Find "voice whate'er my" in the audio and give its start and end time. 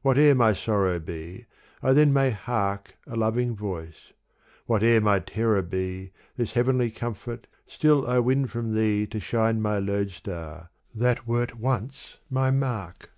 3.54-5.18